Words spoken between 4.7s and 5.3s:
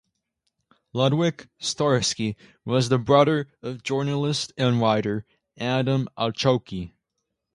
writer